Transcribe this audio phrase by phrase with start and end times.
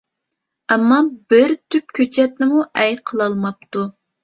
[0.75, 0.97] ئەمما
[1.35, 3.89] بىر تۈپ كۆچەتنىمۇ ئەي قىلالماپتۇ.